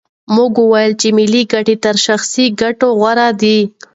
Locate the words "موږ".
0.35-0.51